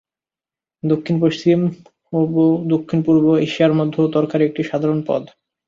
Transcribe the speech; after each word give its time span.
দক্ষিণ, 0.83 1.15
পশ্চিম 1.21 1.59
ও 2.13 2.19
দক্ষিণপূর্ব 2.73 3.25
এশিয়ার 3.45 3.77
মধ্যে 3.79 3.99
তরকারী 4.15 4.43
একটি 4.45 4.61
সাধারণ 4.63 4.99
পদ। 5.07 5.23